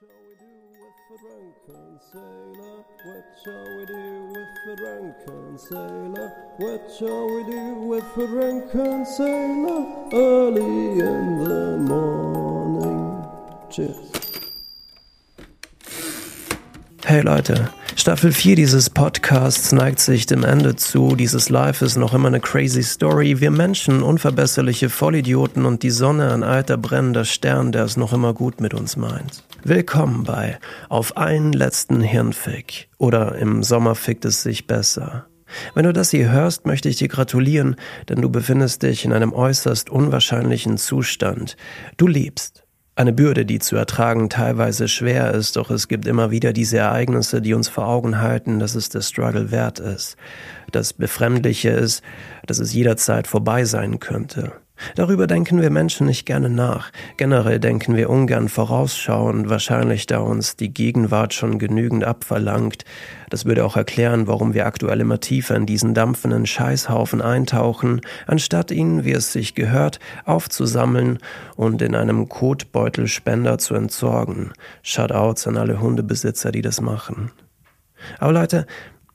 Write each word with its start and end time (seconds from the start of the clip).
What 0.00 0.10
shall 3.44 3.64
we 3.78 3.86
do 3.86 4.32
with 4.32 4.48
the 4.66 4.74
drunken 4.76 5.58
sailor? 5.58 6.32
What 6.56 6.90
shall 6.98 7.26
we 7.26 7.44
do 7.44 7.74
with 7.86 8.04
the 8.16 8.26
drunken 8.26 9.06
sailor? 9.06 9.86
Early 10.12 10.98
in 10.98 11.44
the 11.44 11.78
morning. 11.78 13.24
Cheers. 13.70 14.10
Hey 17.04 17.20
Leute, 17.20 17.70
Staffel 17.94 18.32
4 18.32 18.56
dieses 18.56 18.90
Podcasts 18.90 19.70
neigt 19.70 20.00
sich 20.00 20.26
dem 20.26 20.42
Ende 20.42 20.74
zu. 20.74 21.14
Dieses 21.14 21.50
Life 21.50 21.84
ist 21.84 21.96
noch 21.96 22.14
immer 22.14 22.28
eine 22.28 22.40
crazy 22.40 22.82
Story. 22.82 23.40
Wir 23.40 23.52
Menschen, 23.52 24.02
unverbesserliche 24.02 24.88
Vollidioten 24.88 25.64
und 25.66 25.84
die 25.84 25.90
Sonne, 25.90 26.32
ein 26.32 26.42
alter 26.42 26.78
brennender 26.78 27.24
Stern, 27.24 27.70
der 27.70 27.84
es 27.84 27.96
noch 27.96 28.12
immer 28.12 28.34
gut 28.34 28.60
mit 28.60 28.74
uns 28.74 28.96
meint. 28.96 29.44
Willkommen 29.66 30.24
bei 30.24 30.58
Auf 30.90 31.16
einen 31.16 31.54
letzten 31.54 32.02
Hirnfick 32.02 32.90
oder 32.98 33.36
im 33.36 33.62
Sommer 33.62 33.94
fickt 33.94 34.26
es 34.26 34.42
sich 34.42 34.66
besser. 34.66 35.24
Wenn 35.74 35.86
du 35.86 35.94
das 35.94 36.10
hier 36.10 36.30
hörst, 36.30 36.66
möchte 36.66 36.90
ich 36.90 36.96
dir 36.96 37.08
gratulieren, 37.08 37.76
denn 38.10 38.20
du 38.20 38.28
befindest 38.28 38.82
dich 38.82 39.06
in 39.06 39.12
einem 39.14 39.32
äußerst 39.32 39.88
unwahrscheinlichen 39.88 40.76
Zustand. 40.76 41.56
Du 41.96 42.06
lebst. 42.06 42.64
Eine 42.94 43.14
Bürde, 43.14 43.46
die 43.46 43.58
zu 43.58 43.74
ertragen 43.74 44.28
teilweise 44.28 44.86
schwer 44.86 45.32
ist, 45.32 45.56
doch 45.56 45.70
es 45.70 45.88
gibt 45.88 46.06
immer 46.06 46.30
wieder 46.30 46.52
diese 46.52 46.76
Ereignisse, 46.76 47.40
die 47.40 47.54
uns 47.54 47.70
vor 47.70 47.86
Augen 47.86 48.20
halten, 48.20 48.58
dass 48.58 48.74
es 48.74 48.90
der 48.90 49.00
Struggle 49.00 49.50
wert 49.50 49.78
ist. 49.78 50.16
Das 50.72 50.92
Befremdliche 50.92 51.70
ist, 51.70 52.02
dass 52.46 52.58
es 52.58 52.74
jederzeit 52.74 53.26
vorbei 53.26 53.64
sein 53.64 53.98
könnte. 53.98 54.52
Darüber 54.96 55.26
denken 55.26 55.60
wir 55.60 55.70
Menschen 55.70 56.06
nicht 56.06 56.26
gerne 56.26 56.50
nach. 56.50 56.90
Generell 57.16 57.60
denken 57.60 57.96
wir 57.96 58.10
ungern 58.10 58.48
vorausschauen, 58.48 59.48
wahrscheinlich 59.48 60.06
da 60.06 60.18
uns 60.18 60.56
die 60.56 60.74
Gegenwart 60.74 61.32
schon 61.32 61.58
genügend 61.58 62.04
abverlangt. 62.04 62.84
Das 63.30 63.44
würde 63.44 63.64
auch 63.64 63.76
erklären, 63.76 64.26
warum 64.26 64.52
wir 64.52 64.66
aktuell 64.66 65.00
immer 65.00 65.20
tiefer 65.20 65.54
in 65.54 65.66
diesen 65.66 65.94
dampfenden 65.94 66.44
Scheißhaufen 66.44 67.22
eintauchen, 67.22 68.00
anstatt 68.26 68.72
ihn, 68.72 69.04
wie 69.04 69.12
es 69.12 69.32
sich 69.32 69.54
gehört, 69.54 70.00
aufzusammeln 70.24 71.18
und 71.54 71.80
in 71.80 71.94
einem 71.94 72.28
Kotbeutelspender 72.28 73.58
zu 73.58 73.74
entsorgen. 73.74 74.52
Shoutouts 74.82 75.46
an 75.46 75.56
alle 75.56 75.80
Hundebesitzer, 75.80 76.50
die 76.50 76.62
das 76.62 76.80
machen. 76.80 77.30
Aber 78.18 78.32
Leute, 78.32 78.66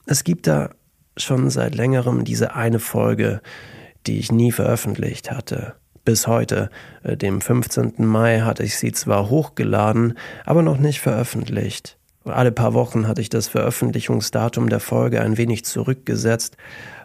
es 0.05 0.23
gibt 0.23 0.47
da 0.47 0.69
schon 1.17 1.49
seit 1.49 1.75
längerem 1.75 2.23
diese 2.23 2.55
eine 2.55 2.79
Folge, 2.79 3.41
die 4.07 4.19
ich 4.19 4.31
nie 4.31 4.51
veröffentlicht 4.51 5.31
hatte. 5.31 5.75
Bis 6.05 6.27
heute, 6.27 6.69
äh, 7.03 7.17
dem 7.17 7.41
15. 7.41 8.05
Mai, 8.05 8.41
hatte 8.41 8.63
ich 8.63 8.77
sie 8.77 8.91
zwar 8.91 9.29
hochgeladen, 9.29 10.17
aber 10.45 10.61
noch 10.61 10.77
nicht 10.77 10.99
veröffentlicht. 10.99 11.97
Alle 12.25 12.51
paar 12.51 12.73
Wochen 12.73 13.07
hatte 13.07 13.21
ich 13.21 13.29
das 13.29 13.47
Veröffentlichungsdatum 13.47 14.69
der 14.69 14.79
Folge 14.79 15.21
ein 15.21 15.37
wenig 15.37 15.65
zurückgesetzt, 15.65 16.57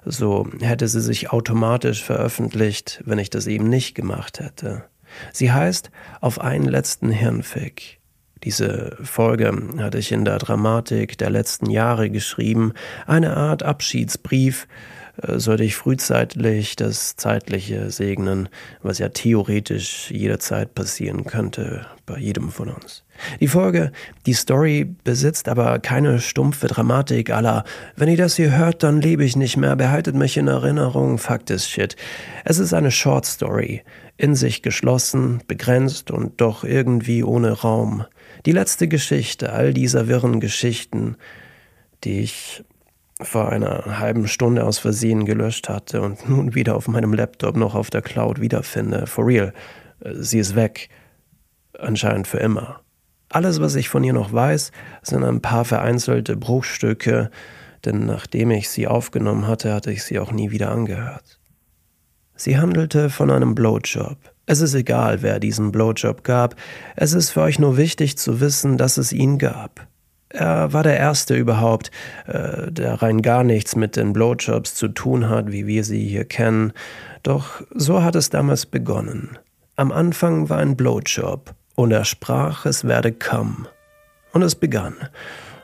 so 0.05 0.47
hätte 0.61 0.89
sie 0.89 1.01
sich 1.01 1.31
automatisch 1.31 2.03
veröffentlicht, 2.03 3.03
wenn 3.07 3.19
ich 3.19 3.31
das 3.31 3.47
eben 3.47 3.69
nicht 3.69 3.95
gemacht 3.95 4.41
hätte. 4.41 4.85
Sie 5.33 5.53
heißt 5.53 5.91
Auf 6.21 6.41
einen 6.41 6.67
letzten 6.67 7.11
Hirnfick. 7.11 8.01
Diese 8.43 8.99
Folge 9.03 9.51
hatte 9.79 9.99
ich 9.99 10.13
in 10.13 10.25
der 10.25 10.39
Dramatik 10.39 11.17
der 11.17 11.31
letzten 11.31 11.71
Jahre 11.71 12.11
geschrieben, 12.11 12.75
eine 13.07 13.37
Art 13.37 13.63
Abschiedsbrief, 13.63 14.69
sollte 15.23 15.65
ich 15.65 15.77
frühzeitig 15.77 16.77
das 16.77 17.17
Zeitliche 17.17 17.91
segnen, 17.91 18.49
was 18.83 18.99
ja 18.99 19.09
theoretisch 19.09 20.11
jederzeit 20.11 20.75
passieren 20.75 21.25
könnte 21.25 21.87
bei 22.07 22.19
jedem 22.19 22.51
von 22.51 22.69
uns. 22.71 23.05
Die 23.41 23.49
Folge, 23.49 23.93
die 24.27 24.33
Story 24.33 24.93
besitzt 25.05 25.49
aber 25.49 25.79
keine 25.79 26.19
stumpfe 26.19 26.67
Dramatik 26.67 27.31
aller, 27.31 27.65
wenn 27.97 28.09
ihr 28.09 28.17
das 28.17 28.35
hier 28.37 28.57
hört, 28.57 28.83
dann 28.83 29.01
lebe 29.01 29.25
ich 29.25 29.37
nicht 29.37 29.57
mehr, 29.57 29.77
behaltet 29.77 30.17
mich 30.17 30.37
in 30.37 30.49
Erinnerung, 30.49 31.19
Fakt 31.19 31.51
ist 31.51 31.69
Shit. 31.69 31.95
Es 32.45 32.59
ist 32.59 32.75
eine 32.75 32.91
Short 32.91 33.25
Story, 33.25 33.83
in 34.17 34.35
sich 34.35 34.63
geschlossen, 34.63 35.43
begrenzt 35.47 36.11
und 36.11 36.41
doch 36.41 36.65
irgendwie 36.65 37.23
ohne 37.23 37.53
Raum. 37.53 38.05
Die 38.47 38.53
letzte 38.53 38.89
Geschichte 38.89 39.53
all 39.53 39.73
dieser 39.73 40.09
wirren 40.09 40.41
Geschichten, 40.41 41.17
die 42.03 42.21
ich 42.21 42.65
vor 43.25 43.51
einer 43.51 43.99
halben 43.99 44.29
Stunde 44.29 44.65
aus 44.65 44.79
Versehen 44.79 45.25
gelöscht 45.25 45.69
hatte 45.69 46.03
und 46.03 46.29
nun 46.29 46.55
wieder 46.55 46.77
auf 46.77 46.89
meinem 46.89 47.13
Laptop 47.13 47.57
noch 47.57 47.75
auf 47.75 47.91
der 47.91 48.03
Cloud 48.03 48.41
wiederfinde. 48.41 49.07
For 49.07 49.27
real. 49.27 49.53
Sie 50.13 50.39
ist 50.39 50.55
weg. 50.55 50.89
Anscheinend 51.79 52.29
für 52.29 52.39
immer. 52.39 52.81
Alles, 53.29 53.61
was 53.61 53.75
ich 53.75 53.89
von 53.89 54.05
ihr 54.05 54.13
noch 54.13 54.33
weiß, 54.33 54.71
sind 55.03 55.25
ein 55.25 55.41
paar 55.41 55.65
vereinzelte 55.65 56.37
Bruchstücke, 56.37 57.31
denn 57.85 58.07
nachdem 58.07 58.51
ich 58.53 58.69
sie 58.69 58.87
aufgenommen 58.87 59.49
hatte, 59.49 59.75
hatte 59.75 59.91
ich 59.91 60.05
sie 60.05 60.19
auch 60.19 60.31
nie 60.31 60.51
wieder 60.51 60.71
angehört. 60.71 61.41
Sie 62.37 62.59
handelte 62.59 63.11
von 63.11 63.31
einem 63.31 63.55
Blowjob. 63.55 64.19
Es 64.47 64.61
ist 64.61 64.75
egal, 64.75 65.23
wer 65.23 65.41
diesen 65.41 65.73
Blowjob 65.73 66.23
gab, 66.23 66.57
es 66.97 67.13
ist 67.13 67.31
für 67.31 67.41
euch 67.41 67.59
nur 67.59 67.77
wichtig 67.77 68.19
zu 68.19 68.41
wissen, 68.41 68.77
dass 68.77 68.99
es 68.99 69.13
ihn 69.13 69.39
gab. 69.39 69.87
Er 70.35 70.73
war 70.73 70.83
der 70.83 70.99
Erste 70.99 71.37
überhaupt, 71.37 71.93
äh, 72.27 72.71
der 72.73 73.01
rein 73.03 73.23
gar 73.23 73.45
nichts 73.45 73.77
mit 73.77 73.95
den 73.95 74.13
Blowjobs 74.13 74.75
zu 74.75 74.89
tun 74.89 75.29
hat, 75.29 75.53
wie 75.53 75.69
wir 75.69 75.85
sie 75.85 76.05
hier 76.05 76.25
kennen. 76.25 76.73
Doch 77.23 77.63
so 77.73 78.03
hat 78.03 78.17
es 78.17 78.31
damals 78.31 78.67
begonnen. 78.67 79.39
Am 79.77 79.93
Anfang 79.93 80.49
war 80.51 80.59
ein 80.59 80.77
Blowjob 80.77 81.55
und 81.77 81.93
er 81.93 82.05
sprach, 82.05 82.67
es 82.67 82.85
werde 82.85 83.13
come. 83.13 83.69
Und 84.33 84.43
es 84.43 84.57
begann. 84.57 84.97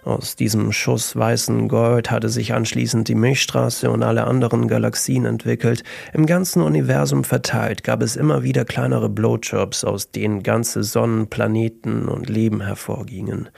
Aus 0.04 0.34
diesem 0.34 0.72
Schuss 0.72 1.14
weißen 1.14 1.68
Gold 1.68 2.10
hatte 2.10 2.28
sich 2.28 2.54
anschließend 2.54 3.08
die 3.08 3.14
Milchstraße 3.14 3.90
und 3.90 4.02
alle 4.02 4.24
anderen 4.24 4.66
Galaxien 4.66 5.26
entwickelt. 5.26 5.82
Im 6.12 6.26
ganzen 6.26 6.62
Universum 6.62 7.24
verteilt 7.24 7.84
gab 7.84 8.02
es 8.02 8.16
immer 8.16 8.42
wieder 8.42 8.64
kleinere 8.64 9.08
Blowjobs, 9.10 9.84
aus 9.84 10.10
denen 10.10 10.42
ganze 10.42 10.82
Sonnen, 10.82 11.28
Planeten 11.28 12.08
und 12.08 12.30
Leben 12.30 12.62
hervorgingen. 12.62 13.48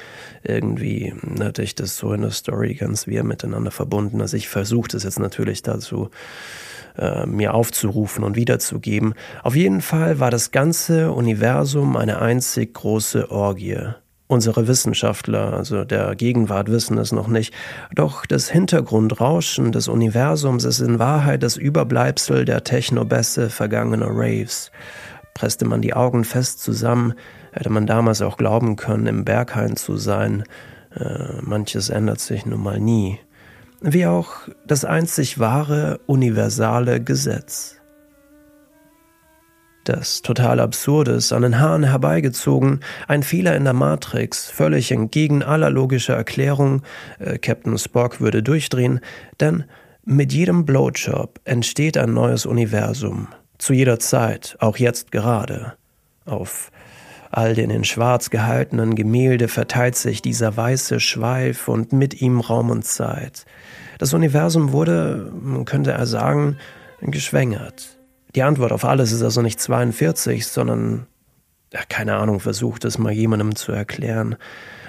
Irgendwie 0.42 1.14
hatte 1.38 1.62
ich 1.62 1.75
das 1.75 1.97
so 1.97 2.12
in 2.12 2.22
der 2.22 2.30
Story 2.30 2.74
ganz 2.74 3.06
wir 3.06 3.22
miteinander 3.22 3.70
verbunden. 3.70 4.20
Also 4.20 4.36
ich 4.36 4.48
versuche 4.48 4.88
das 4.88 5.04
jetzt 5.04 5.20
natürlich 5.20 5.62
dazu 5.62 6.10
äh, 6.98 7.24
mir 7.26 7.54
aufzurufen 7.54 8.24
und 8.24 8.36
wiederzugeben. 8.36 9.14
Auf 9.42 9.54
jeden 9.54 9.80
Fall 9.80 10.19
war 10.19 10.30
das 10.30 10.50
ganze 10.50 11.12
Universum 11.12 11.97
eine 11.97 12.20
einzig 12.20 12.74
große 12.74 13.30
Orgie. 13.30 13.94
Unsere 14.32 14.66
Wissenschaftler, 14.66 15.53
also 15.53 15.84
der 15.84 16.15
Gegenwart, 16.15 16.70
wissen 16.70 16.97
es 16.97 17.12
noch 17.12 17.28
nicht. 17.28 17.53
Doch 17.94 18.25
das 18.25 18.48
Hintergrundrauschen 18.48 19.72
des 19.72 19.88
Universums 19.88 20.65
ist 20.65 20.81
in 20.81 20.98
Wahrheit 20.98 21.43
das 21.43 21.59
Überbleibsel 21.59 22.47
der 22.47 22.65
Technobässe 22.65 23.50
vergangener 23.50 24.09
Raves. 24.09 24.72
Presste 25.34 25.66
man 25.66 25.82
die 25.82 25.92
Augen 25.92 26.25
fest 26.25 26.62
zusammen, 26.62 27.12
hätte 27.53 27.69
man 27.69 27.87
damals 27.87 28.22
auch 28.22 28.38
glauben 28.38 28.76
können, 28.76 29.06
im 29.06 29.26
Berghain 29.26 29.76
zu 29.76 29.98
sein. 29.98 30.44
Äh, 30.98 31.42
manches 31.42 31.91
ändert 31.91 32.21
sich 32.21 32.47
nun 32.47 32.62
mal 32.62 32.81
nie. 32.81 33.21
Wie 33.82 34.06
auch 34.06 34.48
das 34.66 34.87
einzig 34.87 35.41
wahre, 35.41 36.00
universale 36.06 37.03
Gesetz 37.03 37.81
das 39.84 40.22
total 40.22 40.60
Absurdes 40.60 41.32
an 41.32 41.43
den 41.43 41.59
Haaren 41.59 41.84
herbeigezogen, 41.84 42.81
ein 43.09 43.22
Fehler 43.22 43.56
in 43.56 43.65
der 43.65 43.72
Matrix, 43.72 44.48
völlig 44.48 44.93
entgegen 44.93 45.43
aller 45.43 45.70
logischer 45.70 46.15
Erklärung, 46.15 46.82
äh, 47.19 47.38
Captain 47.38 47.76
Spock 47.78 48.21
würde 48.21 48.42
durchdrehen, 48.42 49.00
denn 49.41 49.65
mit 50.04 50.32
jedem 50.32 50.65
Blowjob 50.65 51.41
entsteht 51.44 51.97
ein 51.97 52.12
neues 52.12 52.47
Universum, 52.47 53.28
zu 53.59 53.72
jeder 53.72 53.98
Zeit, 53.98 54.56
auch 54.59 54.76
jetzt 54.76 55.12
gerade. 55.12 55.75
Auf 56.25 56.71
all 57.31 57.54
den 57.54 57.71
in 57.71 57.84
schwarz 57.84 58.31
gehaltenen 58.31 58.94
Gemälde 58.94 59.48
verteilt 59.48 59.97
sich 59.97 60.21
dieser 60.21 60.57
weiße 60.57 61.01
Schweif 61.01 61.68
und 61.68 61.92
mit 61.92 62.21
ihm 62.21 62.41
Raum 62.41 62.71
und 62.71 62.84
Zeit. 62.84 63.47
Das 63.98 64.12
Universum 64.12 64.72
wurde, 64.72 65.33
könnte 65.65 65.92
er 65.92 66.07
sagen, 66.07 66.59
geschwängert. 67.01 67.97
Die 68.34 68.43
Antwort 68.43 68.73
auf 68.73 68.84
alles 68.84 69.13
ist 69.13 69.23
also 69.23 69.43
nicht 69.43 69.61
42, 69.61 70.47
sondern, 70.47 71.07
ja, 71.73 71.81
keine 71.89 72.17
Ahnung, 72.17 72.41
versucht 72.41 72.84
es 72.84 72.99
mal 72.99 73.13
jemandem 73.13 73.55
zu 73.55 73.73
erklären. 73.73 74.37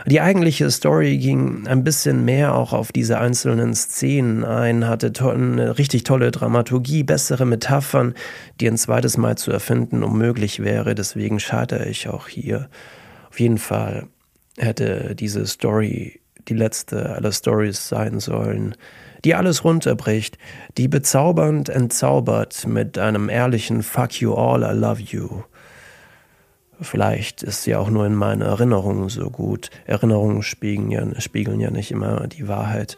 Die 0.06 0.20
eigentliche 0.20 0.70
Story 0.70 1.18
ging 1.18 1.66
ein 1.68 1.84
bisschen 1.84 2.26
mehr 2.26 2.56
auch 2.56 2.74
auf 2.74 2.92
diese 2.92 3.20
einzelnen 3.20 3.74
Szenen 3.74 4.44
ein, 4.44 4.88
hatte 4.88 5.14
eine 5.30 5.78
richtig 5.78 6.04
tolle 6.04 6.32
Dramaturgie, 6.32 7.04
bessere 7.04 7.46
Metaphern, 7.46 8.14
die 8.60 8.68
ein 8.68 8.78
zweites 8.78 9.16
Mal 9.16 9.38
zu 9.38 9.52
erfinden 9.52 10.04
unmöglich 10.04 10.62
wäre, 10.62 10.94
deswegen 10.94 11.40
scheitere 11.40 11.88
ich 11.88 12.10
auch 12.10 12.28
hier. 12.28 12.70
Auf 13.30 13.40
jeden 13.40 13.58
Fall 13.58 14.08
hätte 14.58 15.16
diese 15.16 15.48
Story 15.48 16.20
die 16.50 16.54
letzte 16.54 17.10
aller 17.12 17.32
Stories 17.32 17.88
sein 17.88 18.20
sollen, 18.20 18.76
die 19.24 19.36
alles 19.36 19.64
runterbricht, 19.64 20.38
die 20.78 20.88
bezaubernd 20.88 21.70
entzaubert 21.70 22.68
mit 22.68 22.98
einem 22.98 23.30
ehrlichen 23.30 23.84
Fuck 23.84 24.22
you 24.22 24.34
all, 24.34 24.64
I 24.64 24.78
love 24.78 25.02
you. 25.02 25.44
Vielleicht 26.82 27.44
ist 27.44 27.64
sie 27.64 27.76
auch 27.76 27.90
nur 27.90 28.06
in 28.06 28.16
meinen 28.16 28.42
Erinnerungen 28.42 29.08
so 29.10 29.30
gut. 29.30 29.70
Erinnerungen 29.86 30.44
spiegeln 30.44 30.92
ja, 30.92 31.22
spiegeln 31.22 31.60
ja 31.60 31.72
nicht 31.72 31.92
immer 31.92 32.28
die 32.28 32.48
Wahrheit. 32.48 32.98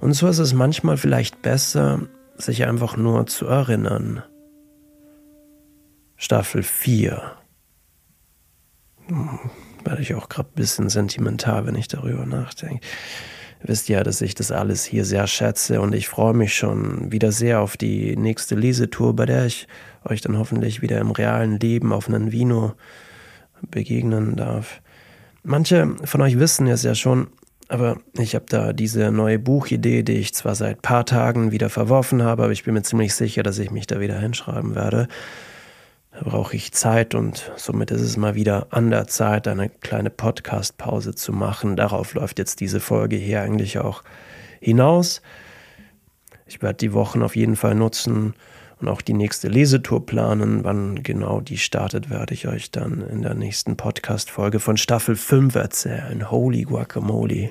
Und 0.00 0.12
so 0.12 0.28
ist 0.28 0.38
es 0.38 0.52
manchmal 0.52 0.96
vielleicht 0.96 1.42
besser, 1.42 2.02
sich 2.36 2.66
einfach 2.66 2.96
nur 2.96 3.26
zu 3.26 3.46
erinnern. 3.46 4.22
Staffel 6.16 6.62
4. 6.62 7.22
Hm, 9.08 9.38
werde 9.84 10.02
ich 10.02 10.14
auch 10.14 10.28
gerade 10.28 10.48
ein 10.50 10.54
bisschen 10.54 10.88
sentimental, 10.88 11.66
wenn 11.66 11.74
ich 11.74 11.88
darüber 11.88 12.26
nachdenke. 12.26 12.86
Wisst 13.66 13.88
ja, 13.88 14.02
dass 14.02 14.20
ich 14.20 14.34
das 14.34 14.52
alles 14.52 14.84
hier 14.84 15.06
sehr 15.06 15.26
schätze 15.26 15.80
und 15.80 15.94
ich 15.94 16.06
freue 16.06 16.34
mich 16.34 16.54
schon 16.54 17.10
wieder 17.10 17.32
sehr 17.32 17.60
auf 17.60 17.78
die 17.78 18.14
nächste 18.14 18.56
Lesetour, 18.56 19.16
bei 19.16 19.24
der 19.24 19.46
ich 19.46 19.66
euch 20.04 20.20
dann 20.20 20.36
hoffentlich 20.36 20.82
wieder 20.82 20.98
im 20.98 21.10
realen 21.10 21.58
Leben 21.58 21.90
auf 21.90 22.06
einen 22.06 22.30
Vino 22.30 22.74
begegnen 23.70 24.36
darf. 24.36 24.82
Manche 25.44 25.96
von 26.04 26.20
euch 26.20 26.38
wissen 26.38 26.66
es 26.66 26.82
ja 26.82 26.94
schon, 26.94 27.28
aber 27.68 27.96
ich 28.18 28.34
habe 28.34 28.44
da 28.50 28.74
diese 28.74 29.10
neue 29.10 29.38
Buchidee, 29.38 30.02
die 30.02 30.18
ich 30.18 30.34
zwar 30.34 30.54
seit 30.54 30.82
paar 30.82 31.06
Tagen 31.06 31.50
wieder 31.50 31.70
verworfen 31.70 32.22
habe, 32.22 32.44
aber 32.44 32.52
ich 32.52 32.64
bin 32.64 32.74
mir 32.74 32.82
ziemlich 32.82 33.14
sicher, 33.14 33.42
dass 33.42 33.58
ich 33.58 33.70
mich 33.70 33.86
da 33.86 33.98
wieder 33.98 34.18
hinschreiben 34.18 34.74
werde. 34.74 35.08
Brauche 36.22 36.54
ich 36.54 36.72
Zeit 36.72 37.14
und 37.14 37.50
somit 37.56 37.90
ist 37.90 38.00
es 38.00 38.16
mal 38.16 38.34
wieder 38.34 38.68
an 38.70 38.90
der 38.90 39.06
Zeit, 39.06 39.48
eine 39.48 39.68
kleine 39.68 40.10
Podcast-Pause 40.10 41.14
zu 41.14 41.32
machen. 41.32 41.76
Darauf 41.76 42.14
läuft 42.14 42.38
jetzt 42.38 42.60
diese 42.60 42.80
Folge 42.80 43.16
hier 43.16 43.42
eigentlich 43.42 43.78
auch 43.78 44.02
hinaus. 44.60 45.22
Ich 46.46 46.62
werde 46.62 46.76
die 46.76 46.92
Wochen 46.92 47.22
auf 47.22 47.34
jeden 47.34 47.56
Fall 47.56 47.74
nutzen, 47.74 48.34
und 48.80 48.88
auch 48.88 49.02
die 49.02 49.14
nächste 49.14 49.48
Lesetour 49.48 50.04
planen. 50.04 50.64
Wann 50.64 51.02
genau 51.02 51.40
die 51.40 51.58
startet, 51.58 52.10
werde 52.10 52.34
ich 52.34 52.48
euch 52.48 52.70
dann 52.70 53.00
in 53.00 53.22
der 53.22 53.34
nächsten 53.34 53.76
Podcast-Folge 53.76 54.60
von 54.60 54.76
Staffel 54.76 55.16
5 55.16 55.54
erzählen. 55.54 56.30
Holy 56.30 56.62
Guacamole. 56.62 57.50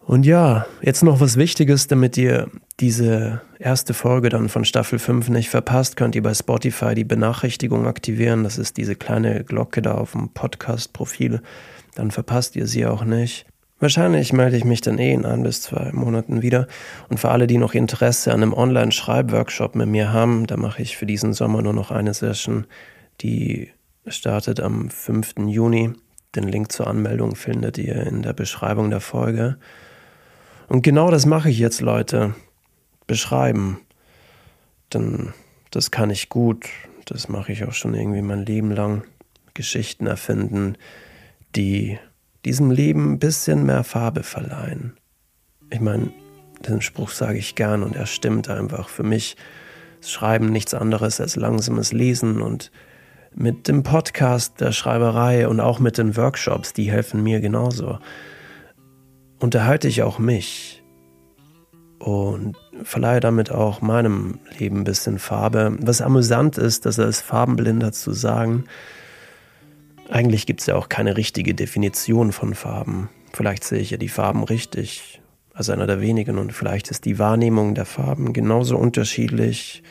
Und 0.00 0.26
ja, 0.26 0.66
jetzt 0.82 1.02
noch 1.02 1.20
was 1.20 1.36
Wichtiges, 1.36 1.86
damit 1.86 2.16
ihr 2.16 2.48
diese 2.80 3.40
erste 3.58 3.92
Folge 3.92 4.28
dann 4.28 4.48
von 4.48 4.64
Staffel 4.64 4.98
5 4.98 5.30
nicht 5.30 5.50
verpasst, 5.50 5.96
könnt 5.96 6.14
ihr 6.14 6.22
bei 6.22 6.34
Spotify 6.34 6.94
die 6.94 7.04
Benachrichtigung 7.04 7.86
aktivieren. 7.86 8.44
Das 8.44 8.56
ist 8.56 8.76
diese 8.76 8.94
kleine 8.94 9.42
Glocke 9.42 9.82
da 9.82 9.94
auf 9.94 10.12
dem 10.12 10.28
Podcast-Profil. 10.28 11.42
Dann 11.96 12.12
verpasst 12.12 12.54
ihr 12.54 12.68
sie 12.68 12.86
auch 12.86 13.04
nicht. 13.04 13.46
Wahrscheinlich 13.80 14.32
melde 14.32 14.56
ich 14.56 14.64
mich 14.64 14.80
dann 14.80 14.98
eh 14.98 15.12
in 15.12 15.24
ein 15.24 15.42
bis 15.42 15.62
zwei 15.62 15.90
Monaten 15.92 16.42
wieder. 16.42 16.66
Und 17.08 17.18
für 17.18 17.30
alle, 17.30 17.46
die 17.46 17.58
noch 17.58 17.74
Interesse 17.74 18.32
an 18.32 18.42
einem 18.42 18.52
Online-Schreibworkshop 18.52 19.74
mit 19.74 19.88
mir 19.88 20.12
haben, 20.12 20.46
da 20.46 20.56
mache 20.56 20.82
ich 20.82 20.96
für 20.96 21.06
diesen 21.06 21.32
Sommer 21.32 21.62
nur 21.62 21.72
noch 21.72 21.90
eine 21.90 22.14
Session, 22.14 22.66
die 23.20 23.70
startet 24.06 24.60
am 24.60 24.90
5. 24.90 25.34
Juni. 25.46 25.92
Den 26.34 26.44
Link 26.44 26.72
zur 26.72 26.86
Anmeldung 26.86 27.34
findet 27.34 27.78
ihr 27.78 28.06
in 28.06 28.22
der 28.22 28.32
Beschreibung 28.32 28.90
der 28.90 29.00
Folge. 29.00 29.58
Und 30.68 30.82
genau 30.82 31.10
das 31.10 31.24
mache 31.26 31.50
ich 31.50 31.58
jetzt, 31.58 31.80
Leute. 31.80 32.34
Beschreiben. 33.08 33.80
Denn 34.94 35.32
das 35.72 35.90
kann 35.90 36.10
ich 36.10 36.28
gut. 36.28 36.66
Das 37.06 37.28
mache 37.28 37.50
ich 37.50 37.64
auch 37.64 37.72
schon 37.72 37.94
irgendwie 37.94 38.22
mein 38.22 38.46
Leben 38.46 38.70
lang. 38.70 39.02
Geschichten 39.54 40.06
erfinden, 40.06 40.76
die 41.56 41.98
diesem 42.44 42.70
Leben 42.70 43.14
ein 43.14 43.18
bisschen 43.18 43.66
mehr 43.66 43.82
Farbe 43.82 44.22
verleihen. 44.22 44.96
Ich 45.70 45.80
meine, 45.80 46.12
den 46.66 46.80
Spruch 46.80 47.10
sage 47.10 47.38
ich 47.38 47.56
gern 47.56 47.82
und 47.82 47.96
er 47.96 48.06
stimmt 48.06 48.48
einfach. 48.48 48.88
Für 48.88 49.02
mich 49.02 49.36
ist 50.00 50.12
Schreiben 50.12 50.50
nichts 50.50 50.74
anderes 50.74 51.20
als 51.20 51.34
langsames 51.34 51.92
Lesen 51.92 52.40
und 52.40 52.70
mit 53.34 53.68
dem 53.68 53.82
Podcast 53.82 54.60
der 54.60 54.72
Schreiberei 54.72 55.48
und 55.48 55.60
auch 55.60 55.80
mit 55.80 55.98
den 55.98 56.16
Workshops, 56.16 56.72
die 56.72 56.90
helfen 56.90 57.22
mir 57.22 57.40
genauso, 57.40 57.98
unterhalte 59.38 59.88
ich 59.88 60.02
auch 60.02 60.18
mich 60.18 60.82
und 61.98 62.56
verleihe 62.82 63.20
damit 63.20 63.50
auch 63.50 63.80
meinem 63.80 64.38
Leben 64.58 64.78
ein 64.78 64.84
bisschen 64.84 65.18
Farbe. 65.18 65.76
Was 65.80 66.00
amüsant 66.00 66.58
ist, 66.58 66.86
dass 66.86 66.98
er 66.98 67.06
es 67.06 67.20
farbenblinder 67.20 67.92
zu 67.92 68.12
sagen, 68.12 68.64
eigentlich 70.08 70.46
gibt 70.46 70.60
es 70.60 70.66
ja 70.66 70.76
auch 70.76 70.88
keine 70.88 71.16
richtige 71.16 71.54
Definition 71.54 72.32
von 72.32 72.54
Farben. 72.54 73.10
Vielleicht 73.32 73.64
sehe 73.64 73.80
ich 73.80 73.90
ja 73.90 73.98
die 73.98 74.08
Farben 74.08 74.42
richtig, 74.44 75.20
als 75.52 75.70
einer 75.70 75.86
der 75.86 76.00
wenigen, 76.00 76.38
und 76.38 76.52
vielleicht 76.52 76.90
ist 76.90 77.04
die 77.04 77.18
Wahrnehmung 77.18 77.74
der 77.74 77.84
Farben 77.84 78.32
genauso 78.32 78.78
unterschiedlich 78.78 79.82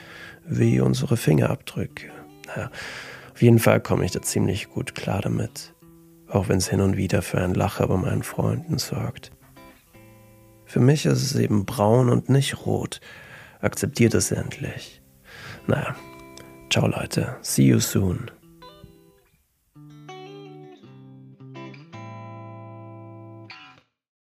wie 0.48 0.80
unsere 0.80 1.18
Fingerabdrücke. 1.18 2.07
Naja, 2.48 2.71
auf 3.33 3.42
jeden 3.42 3.59
Fall 3.59 3.81
komme 3.81 4.06
ich 4.06 4.12
da 4.12 4.21
ziemlich 4.21 4.69
gut 4.69 4.95
klar 4.95 5.21
damit, 5.21 5.74
auch 6.30 6.50
wenn 6.50 6.57
es 6.57 6.69
hin 6.69 6.81
und 6.81 6.98
wieder 6.98 7.21
für 7.21 7.39
ein 7.39 7.54
Lacher 7.54 7.88
bei 7.88 7.98
meinen 7.98 8.24
Freunden 8.24 8.77
sorgt. 8.77 9.31
Für 10.68 10.81
mich 10.81 11.06
ist 11.06 11.24
es 11.24 11.36
eben 11.36 11.66
braun 11.66 12.10
und 12.10 12.28
nicht 12.28 12.66
rot. 12.66 13.00
Akzeptiert 13.62 14.14
es 14.14 14.31
endlich. 14.31 15.02
Naja, 15.66 15.96
ciao 16.69 16.88
Leute, 16.88 17.38
see 17.42 17.64
you 17.64 17.80
soon. 17.80 18.30